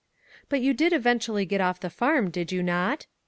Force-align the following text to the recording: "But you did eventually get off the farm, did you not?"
"But 0.49 0.61
you 0.61 0.73
did 0.73 0.93
eventually 0.93 1.45
get 1.45 1.61
off 1.61 1.79
the 1.79 1.91
farm, 1.91 2.31
did 2.31 2.51
you 2.51 2.63
not?" 2.63 3.05